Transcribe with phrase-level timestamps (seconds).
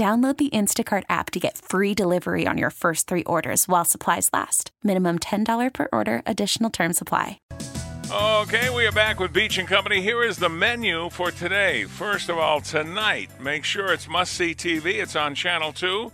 [0.00, 4.30] Download the Instacart app to get free delivery on your first three orders while supplies
[4.32, 4.70] last.
[4.82, 7.38] Minimum $10 per order, additional term supply.
[8.10, 10.00] Okay, we are back with Beach and Company.
[10.00, 11.84] Here is the menu for today.
[11.84, 15.02] First of all, tonight, make sure it's must see TV.
[15.02, 16.10] It's on Channel 2.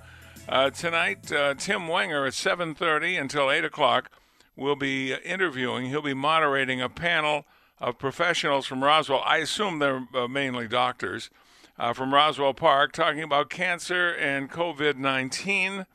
[0.48, 4.10] Uh, tonight, uh, Tim Wenger at 7.30 until 8 o'clock
[4.56, 5.90] will be interviewing.
[5.90, 7.44] He'll be moderating a panel
[7.78, 9.22] of professionals from Roswell.
[9.24, 11.30] I assume they're uh, mainly doctors
[11.78, 15.86] uh, from Roswell Park talking about cancer and COVID 19,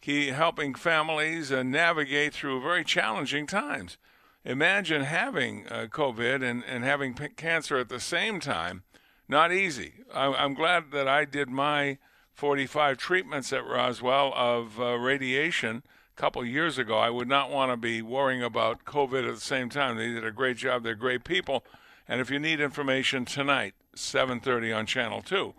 [0.00, 3.96] He helping families uh, navigate through very challenging times.
[4.44, 8.82] Imagine having uh, COVID and, and having p- cancer at the same time.
[9.28, 9.94] Not easy.
[10.12, 11.98] I, I'm glad that I did my
[12.32, 15.82] 45 treatments at Roswell of uh, radiation
[16.16, 16.96] a couple years ago.
[16.96, 19.96] I would not want to be worrying about COVID at the same time.
[19.96, 20.82] They did a great job.
[20.82, 21.64] They're great people.
[22.08, 25.54] And if you need information tonight, 7:30 on Channel 2.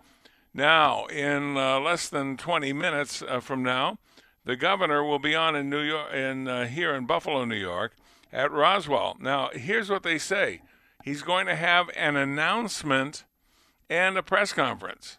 [0.54, 3.98] Now, in uh, less than 20 minutes uh, from now,
[4.44, 7.96] the governor will be on in New York, in uh, here in Buffalo, New York,
[8.32, 9.16] at Roswell.
[9.20, 10.60] Now, here's what they say:
[11.04, 13.24] he's going to have an announcement
[13.88, 15.18] and a press conference.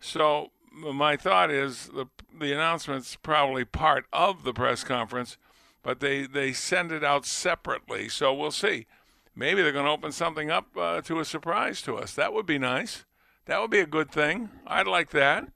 [0.00, 2.06] So, my thought is the
[2.38, 5.36] the announcement's probably part of the press conference,
[5.82, 8.08] but they they send it out separately.
[8.08, 8.86] So we'll see
[9.34, 12.14] maybe they're going to open something up uh, to a surprise to us.
[12.14, 13.04] That would be nice.
[13.46, 14.50] That would be a good thing.
[14.66, 15.48] I'd like that.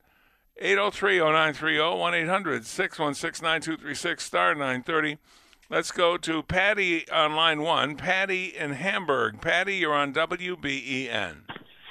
[0.63, 5.19] 803-0930, 1-800-616-9236, star 930.
[5.71, 7.97] Let's go to Patty on line one.
[7.97, 9.41] Patty in Hamburg.
[9.41, 11.37] Patty, you're on WBEN.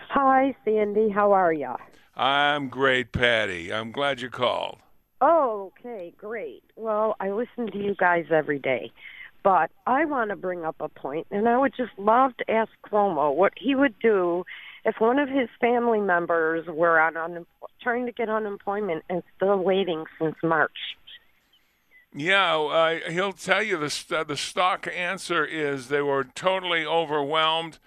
[0.09, 1.09] Hi, Sandy.
[1.09, 1.75] How are you?
[2.15, 3.71] I'm great, Patty.
[3.71, 4.79] I'm glad you called.
[5.21, 6.63] Oh, okay, great.
[6.75, 8.91] Well, I listen to you guys every day.
[9.43, 12.71] But I want to bring up a point, and I would just love to ask
[12.85, 14.43] Cuomo what he would do
[14.83, 17.45] if one of his family members were on un-
[17.81, 20.95] trying to get unemployment and still waiting since March.
[22.13, 27.79] Yeah, uh, he'll tell you the st- the stock answer is they were totally overwhelmed.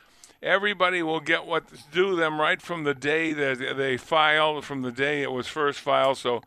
[0.42, 4.92] Everybody will get what's due them right from the day that they filed, from the
[4.92, 6.16] day it was first filed.
[6.18, 6.42] So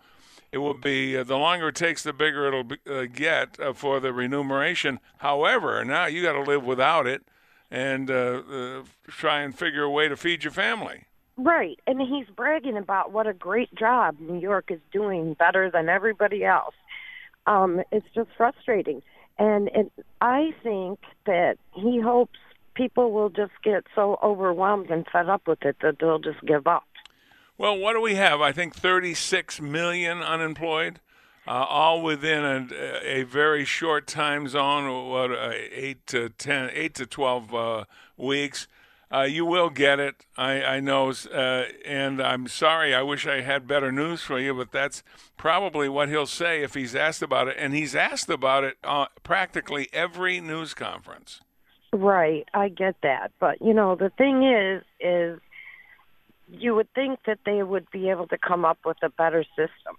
[0.54, 3.74] it will be uh, the longer it takes, the bigger it'll be, uh, get uh,
[3.74, 5.00] for the remuneration.
[5.18, 7.24] However, now you got to live without it
[7.72, 11.06] and uh, uh, try and figure a way to feed your family.
[11.38, 15.90] Right, and he's bragging about what a great job New York is doing, better than
[15.90, 16.76] everybody else.
[17.48, 19.02] Um, it's just frustrating,
[19.40, 19.92] and it,
[20.22, 22.38] I think that he hopes
[22.76, 26.68] people will just get so overwhelmed and fed up with it that they'll just give
[26.68, 26.84] up.
[27.64, 28.42] Well, what do we have?
[28.42, 31.00] I think 36 million unemployed,
[31.48, 32.68] uh, all within a,
[33.06, 37.86] a, very short time zone, what uh, eight to 10, eight to 12 uh,
[38.18, 38.68] weeks.
[39.10, 42.94] Uh, you will get it, I, I know, uh, and I'm sorry.
[42.94, 45.02] I wish I had better news for you, but that's
[45.38, 49.06] probably what he'll say if he's asked about it, and he's asked about it uh,
[49.24, 51.40] practically every news conference.
[51.94, 55.40] Right, I get that, but you know the thing is, is
[56.58, 59.98] you would think that they would be able to come up with a better system.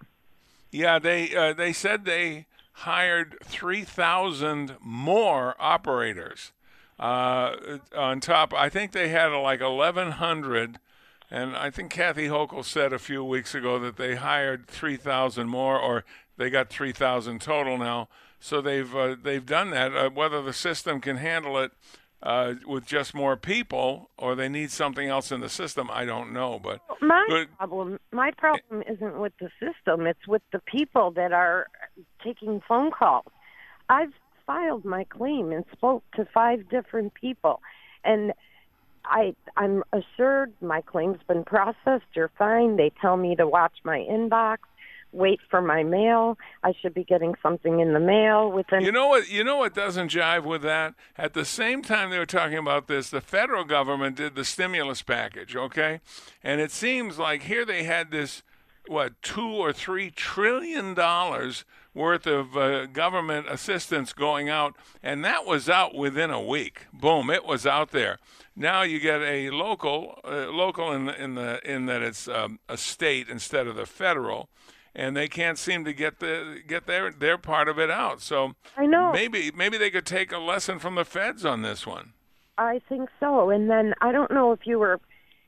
[0.70, 6.52] Yeah, they uh, they said they hired three thousand more operators.
[6.98, 10.78] Uh, on top, I think they had like eleven hundred,
[11.30, 15.48] and I think Kathy Hochul said a few weeks ago that they hired three thousand
[15.48, 16.04] more, or
[16.36, 18.08] they got three thousand total now.
[18.40, 19.94] So they've uh, they've done that.
[19.94, 21.72] Uh, whether the system can handle it
[22.24, 25.90] uh, with just more people, or they need something else in the system.
[25.92, 30.42] I don't know, but my but, problem, my problem isn't with the system; it's with
[30.50, 31.66] the people that are
[32.24, 33.26] taking phone calls.
[33.90, 34.12] I've
[34.46, 37.60] filed my claim and spoke to five different people,
[38.04, 38.32] and
[39.04, 42.06] I I'm assured my claim's been processed.
[42.14, 42.76] You're fine.
[42.76, 44.58] They tell me to watch my inbox.
[45.14, 46.36] Wait for my mail.
[46.62, 48.82] I should be getting something in the mail within.
[48.82, 49.30] You know what?
[49.30, 50.94] You know what doesn't jive with that?
[51.16, 55.02] At the same time they were talking about this, the federal government did the stimulus
[55.02, 56.00] package, okay?
[56.42, 58.42] And it seems like here they had this,
[58.86, 61.64] what, two or three trillion dollars
[61.94, 66.86] worth of uh, government assistance going out, and that was out within a week.
[66.92, 68.18] Boom, it was out there.
[68.56, 72.58] Now you get a local, uh, local in the, in the in that it's um,
[72.68, 74.48] a state instead of the federal,
[74.94, 78.20] and they can't seem to get the get their their part of it out.
[78.20, 81.86] So I know maybe maybe they could take a lesson from the feds on this
[81.86, 82.12] one.
[82.56, 83.50] I think so.
[83.50, 85.00] And then I don't know if you were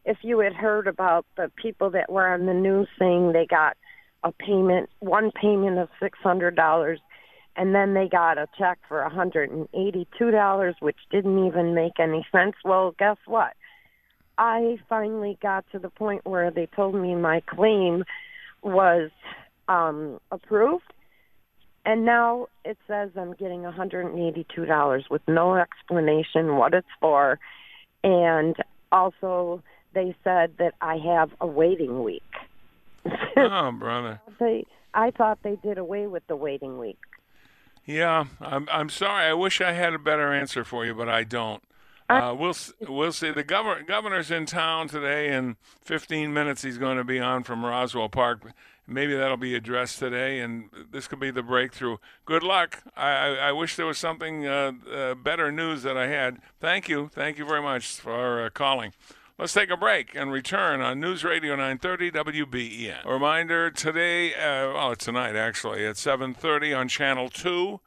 [0.05, 3.77] if you had heard about the people that were on the news saying they got
[4.25, 6.99] a payment, one payment of six hundred dollars,
[7.55, 11.75] and then they got a check for a hundred and eighty-two dollars, which didn't even
[11.75, 12.57] make any sense.
[12.65, 13.53] Well, guess what?
[14.39, 18.05] I finally got to the point where they told me my claim
[18.67, 19.11] was
[19.69, 20.93] um, approved,
[21.85, 27.39] and now it says I'm getting a $182 with no explanation what it's for,
[28.03, 28.57] and
[28.93, 29.63] also
[29.95, 32.23] they said that I have a waiting week.
[33.37, 34.21] oh, brother.
[34.39, 36.99] They, I thought they did away with the waiting week.
[37.85, 38.69] Yeah, I'm.
[38.71, 39.27] I'm sorry.
[39.27, 41.62] I wish I had a better answer for you, but I don't.
[42.08, 42.55] Uh, we'll
[42.88, 43.31] we'll see.
[43.31, 45.32] The governor governor's in town today.
[45.32, 48.53] In 15 minutes, he's going to be on from Roswell Park.
[48.87, 51.97] Maybe that'll be addressed today, and this could be the breakthrough.
[52.25, 52.85] Good luck.
[52.97, 56.38] I, I, I wish there was something uh, uh, better news that I had.
[56.61, 57.08] Thank you.
[57.12, 58.93] Thank you very much for uh, calling.
[59.38, 63.05] Let's take a break and return on News Radio 930 WBEN.
[63.05, 67.81] A reminder today, uh, well, tonight actually, at 7:30 on Channel 2.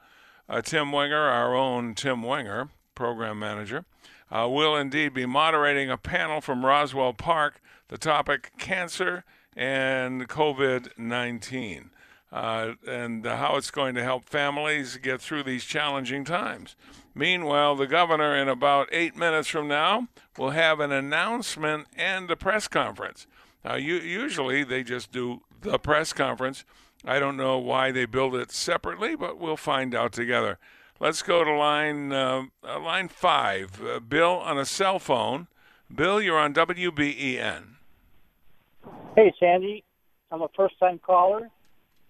[0.50, 3.86] Uh, Tim Wenger, our own Tim Wenger, program manager,
[4.32, 7.62] uh, will indeed be moderating a panel from Roswell Park.
[7.88, 9.24] The topic: cancer
[9.56, 11.92] and COVID 19.
[12.32, 16.76] Uh, and how it's going to help families get through these challenging times.
[17.16, 22.36] Meanwhile, the governor, in about eight minutes from now, will have an announcement and a
[22.36, 23.26] press conference.
[23.66, 26.66] Now, you, usually they just do the press conference.
[27.04, 30.60] I don't know why they build it separately, but we'll find out together.
[31.00, 33.82] Let's go to line uh, uh line five.
[33.82, 35.48] Uh, Bill on a cell phone.
[35.94, 37.64] Bill, you're on WBEN.
[39.16, 39.84] Hey, Sandy.
[40.32, 41.50] I'm a first-time caller.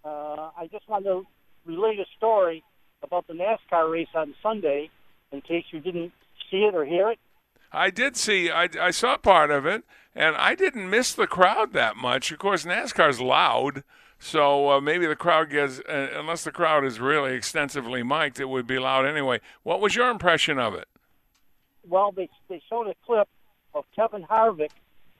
[0.03, 1.25] Uh, I just wanted to
[1.65, 2.63] relate a story
[3.01, 4.89] about the NASCAR race on Sunday,
[5.31, 6.11] in case you didn't
[6.51, 7.19] see it or hear it.
[7.71, 8.49] I did see.
[8.49, 9.83] I, I saw part of it,
[10.15, 12.31] and I didn't miss the crowd that much.
[12.31, 13.83] Of course, NASCAR's loud,
[14.19, 15.79] so uh, maybe the crowd gets.
[15.79, 19.39] Uh, unless the crowd is really extensively mic'd, it would be loud anyway.
[19.63, 20.87] What was your impression of it?
[21.87, 23.29] Well, they they showed a clip
[23.73, 24.71] of Kevin Harvick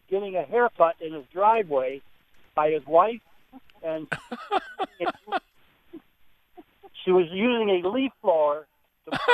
[0.09, 2.01] getting a haircut in his driveway
[2.55, 3.21] by his wife,
[3.81, 4.07] and
[4.99, 5.15] it,
[7.05, 8.67] she was using a leaf blower.
[9.05, 9.17] To,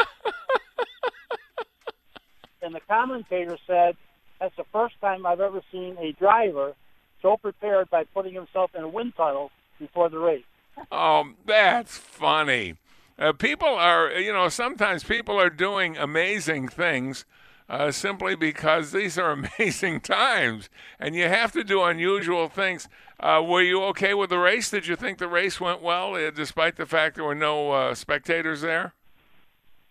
[2.62, 3.98] and the commentator said,
[4.40, 6.76] "That's the first time I've ever seen a driver
[7.26, 9.50] so prepared by putting himself in a wind tunnel
[9.80, 10.46] before the race."
[10.92, 12.76] Oh, that's funny.
[13.18, 17.26] Uh, people are, you know, sometimes people are doing amazing things
[17.70, 20.70] uh, simply because these are amazing times
[21.00, 22.88] and you have to do unusual things.
[23.20, 24.70] Uh, were you okay with the race?
[24.70, 27.96] Did you think the race went well, uh, despite the fact there were no uh,
[27.96, 28.94] spectators there?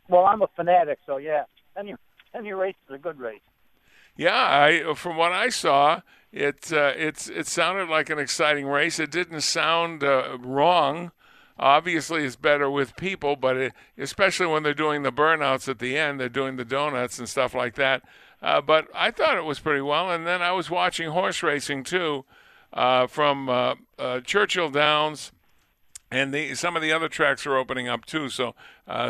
[0.09, 1.45] Well, I'm a fanatic, so yeah,
[1.79, 1.95] any
[2.35, 3.41] any race is a good race.
[4.17, 6.03] Yeah, I from what I saw,
[6.35, 8.99] it uh, it's it sounded like an exciting race.
[8.99, 11.13] It didn't sound uh, wrong
[11.59, 15.97] obviously it's better with people, but it, especially when they're doing the burnouts at the
[15.97, 18.03] end, they're doing the donuts and stuff like that.
[18.43, 20.11] Uh, but I thought it was pretty well.
[20.11, 22.25] And then I was watching horse racing too
[22.73, 25.33] uh, from uh, uh Churchill Downs.
[26.11, 28.55] And the, some of the other tracks are opening up too, so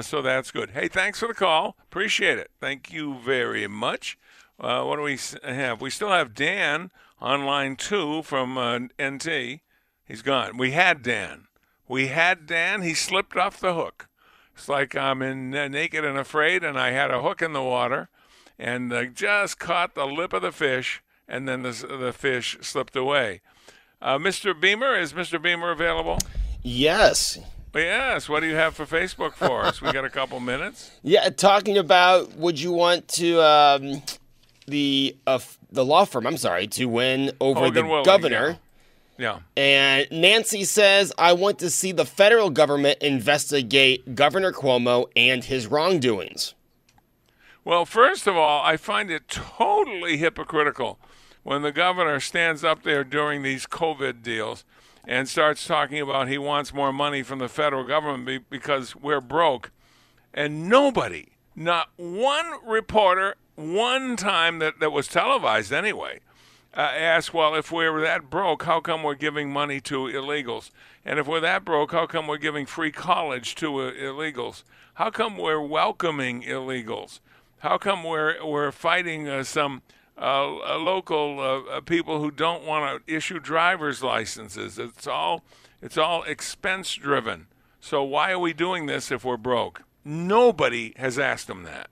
[0.01, 0.71] so that's good.
[0.71, 1.77] Hey, thanks for the call.
[1.83, 2.51] Appreciate it.
[2.61, 4.17] Thank you very much.
[4.59, 5.83] Uh, what do we have?
[5.83, 6.91] We still have Dan
[7.25, 8.59] on line two from
[9.03, 9.61] NT.
[10.05, 10.59] He's gone.
[10.59, 11.47] We had Dan.
[11.89, 12.83] We had Dan.
[12.83, 14.09] He slipped off the hook.
[14.55, 17.63] It's like I'm in uh, Naked and Afraid, and I had a hook in the
[17.63, 18.11] water,
[18.59, 22.95] and uh, just caught the lip of the fish, and then the the fish slipped
[22.95, 23.41] away.
[24.03, 24.59] Uh, Mr.
[24.59, 25.41] Beamer, is Mr.
[25.41, 26.19] Beamer available?
[26.63, 27.39] Yes.
[27.75, 28.29] Yes.
[28.29, 29.81] What do you have for Facebook for us?
[29.81, 30.91] We got a couple minutes.
[31.03, 34.03] Yeah, talking about would you want to um,
[34.67, 35.39] the uh,
[35.75, 36.27] the law firm?
[36.27, 38.49] I'm sorry to win over Hogan the Willig, governor.
[38.49, 38.57] Yeah.
[39.17, 39.39] Yeah.
[39.57, 45.69] And Nancy says, I want to see the federal government investigate Governor Cuomo and his
[45.69, 46.55] wrongdoings.
[47.65, 50.99] Well, first of all, I find it totally hypocritical
[51.45, 54.65] when the governor stands up there during these COVID deals
[55.07, 59.71] and starts talking about he wants more money from the federal government because we're broke.
[60.33, 66.21] And nobody, not one reporter, one time that, that was televised anyway,
[66.77, 70.71] uh, asked, well, if we're that broke, how come we're giving money to illegals?
[71.05, 74.65] And if we're that broke, how come we're giving free college to uh, illegals?
[74.95, 77.21] How come we're welcoming illegals?
[77.59, 79.83] How come we're, we're fighting uh, some
[80.21, 84.79] uh, local uh, people who don't want to issue driver's licenses?
[84.79, 85.45] It's all,
[85.81, 87.47] it's all expense driven.
[87.81, 89.83] So why are we doing this if we're broke?
[90.05, 91.89] Nobody has asked him that.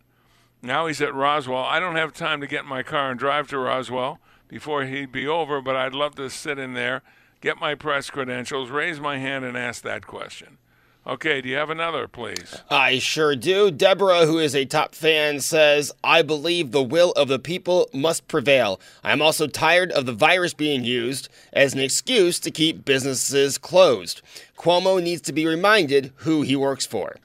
[0.62, 1.64] Now he's at Roswell.
[1.64, 5.10] I don't have time to get in my car and drive to Roswell before he'd
[5.10, 7.02] be over, but I'd love to sit in there,
[7.40, 10.58] get my press credentials, raise my hand, and ask that question.
[11.04, 12.62] Okay, do you have another, please?
[12.70, 13.72] I sure do.
[13.72, 18.28] Deborah, who is a top fan, says, I believe the will of the people must
[18.28, 18.78] prevail.
[19.02, 24.22] I'm also tired of the virus being used as an excuse to keep businesses closed.
[24.56, 27.16] Cuomo needs to be reminded who he works for.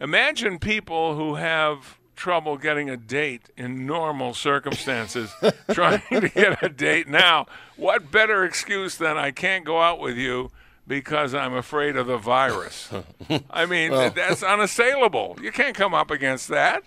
[0.00, 5.32] Imagine people who have trouble getting a date in normal circumstances,
[5.72, 7.46] trying to get a date now.
[7.76, 10.50] What better excuse than I can't go out with you
[10.86, 12.90] because I'm afraid of the virus?
[13.50, 14.10] I mean, well.
[14.10, 15.38] that's unassailable.
[15.42, 16.84] You can't come up against that.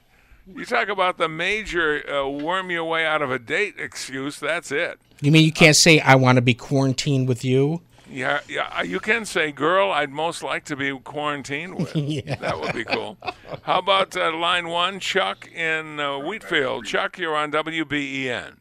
[0.48, 4.39] You talk about the major uh, worm your way out of a date excuse.
[4.39, 5.00] That's it.
[5.22, 7.82] You mean you can't say I want to be quarantined with you?
[8.09, 8.71] Yeah, yeah.
[8.77, 12.35] Uh, you can say, "Girl, I'd most like to be quarantined with." yeah.
[12.35, 13.17] That would be cool.
[13.63, 16.85] How about uh, line one, Chuck in uh, Wheatfield?
[16.85, 18.57] Chuck, you're on WBEN.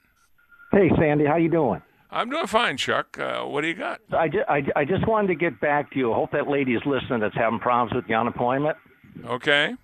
[0.73, 1.83] Hey, Sandy, how you doing?
[2.11, 3.19] I'm doing fine, Chuck.
[3.19, 4.01] Uh, what do you got?
[4.17, 6.13] I, just, I, I just wanted to get back to you.
[6.13, 8.77] I hope that lady is listening that's having problems with the unemployment.
[9.25, 9.75] Okay.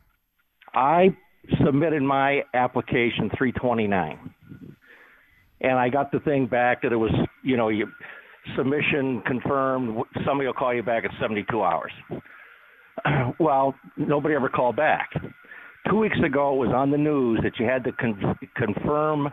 [0.73, 1.17] I
[1.65, 4.35] submitted my application 329,
[5.61, 7.13] and I got the thing back that it was,
[7.43, 7.89] you know, you
[8.57, 9.97] submission confirmed.
[10.27, 11.93] Somebody will call you back at 72 hours.
[13.39, 15.09] Well, nobody ever called back.
[15.89, 19.29] Two weeks ago, it was on the news that you had to con- confirm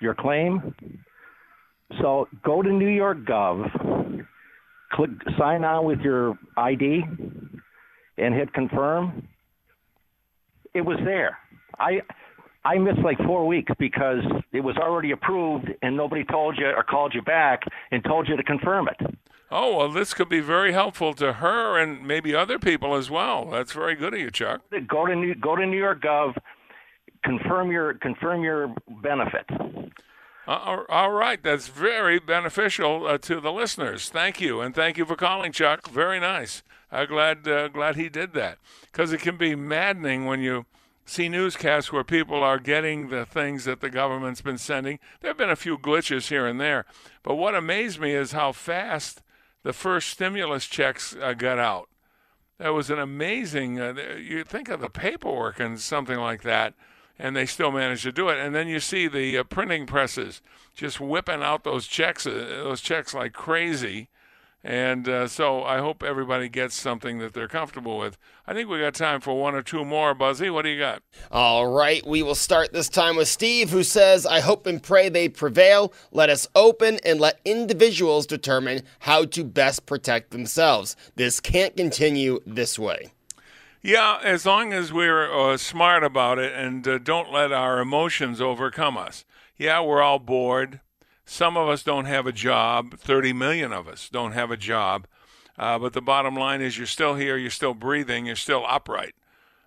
[0.00, 0.74] your claim.
[2.00, 3.68] So go to New York Gov,
[4.92, 7.02] click sign on with your ID,
[8.16, 9.28] and hit confirm.
[10.72, 11.36] It was there.
[11.78, 12.00] I
[12.64, 16.82] I missed like four weeks because it was already approved and nobody told you or
[16.82, 19.16] called you back and told you to confirm it.
[19.50, 23.50] Oh well, this could be very helpful to her and maybe other people as well.
[23.50, 24.62] That's very good of you, Chuck.
[24.88, 26.36] Go to New, go to New York Gov,
[27.22, 29.44] confirm your confirm your benefit.
[30.46, 34.10] Uh, all right, that's very beneficial uh, to the listeners.
[34.10, 35.88] Thank you, and thank you for calling, Chuck.
[35.88, 36.62] Very nice.
[36.90, 38.58] I'm glad uh, glad he did that
[38.90, 40.66] because it can be maddening when you
[41.04, 44.98] see newscasts where people are getting the things that the government's been sending.
[45.20, 46.86] There have been a few glitches here and there,
[47.22, 49.22] but what amazed me is how fast
[49.62, 51.88] the first stimulus checks uh, got out.
[52.58, 53.80] That was an amazing.
[53.80, 56.74] Uh, you think of the paperwork and something like that,
[57.18, 58.38] and they still managed to do it.
[58.38, 60.40] And then you see the uh, printing presses
[60.74, 64.08] just whipping out those checks, uh, those checks like crazy.
[64.66, 68.16] And uh, so I hope everybody gets something that they're comfortable with.
[68.46, 70.48] I think we got time for one or two more, Buzzy.
[70.48, 71.02] What do you got?
[71.30, 75.10] All right, we will start this time with Steve, who says, I hope and pray
[75.10, 75.92] they prevail.
[76.12, 80.96] Let us open and let individuals determine how to best protect themselves.
[81.14, 83.12] This can't continue this way.
[83.82, 88.40] Yeah, as long as we're uh, smart about it and uh, don't let our emotions
[88.40, 89.26] overcome us.
[89.58, 90.80] Yeah, we're all bored.
[91.24, 92.98] Some of us don't have a job.
[92.98, 95.06] 30 million of us don't have a job.
[95.58, 99.14] Uh, but the bottom line is you're still here, you're still breathing, you're still upright.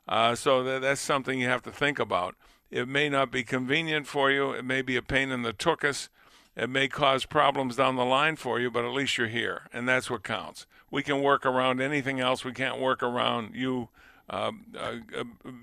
[0.08, 2.36] Uh, so th- that's something you have to think about.
[2.70, 4.52] It may not be convenient for you.
[4.52, 6.10] It may be a pain in the tuchus.
[6.56, 9.88] It may cause problems down the line for you, but at least you're here, and
[9.88, 10.66] that's what counts.
[10.90, 12.44] We can work around anything else.
[12.44, 13.90] We can't work around you
[14.30, 14.96] uh, uh,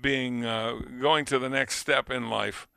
[0.01, 2.67] being uh, going to the next step in life,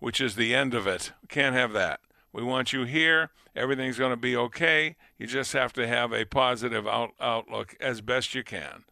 [0.00, 1.12] which is the end of it.
[1.28, 2.00] Can't have that.
[2.32, 3.30] We want you here.
[3.56, 4.96] Everything's going to be okay.
[5.18, 8.84] You just have to have a positive out- outlook as best you can.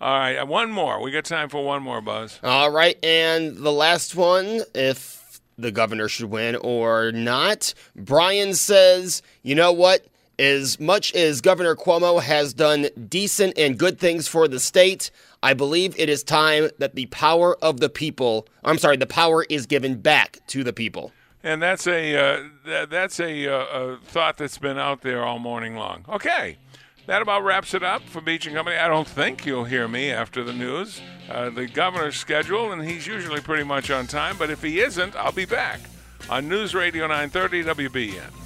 [0.00, 1.00] All right, one more.
[1.00, 2.38] We got time for one more, Buzz.
[2.42, 9.22] All right, and the last one, if the governor should win or not, Brian says,
[9.42, 10.06] you know what?
[10.38, 15.10] As much as Governor Cuomo has done decent and good things for the state,
[15.42, 19.46] I believe it is time that the power of the people, I'm sorry, the power
[19.48, 21.12] is given back to the people.
[21.46, 25.38] And that's a uh, th- that's a, uh, a, thought that's been out there all
[25.38, 26.04] morning long.
[26.08, 26.58] Okay,
[27.06, 28.76] that about wraps it up for Beach and Company.
[28.76, 31.00] I don't think you'll hear me after the news.
[31.30, 34.36] Uh, the governor's schedule, and he's usually pretty much on time.
[34.36, 35.78] But if he isn't, I'll be back
[36.28, 38.45] on News Radio 930 WBEN.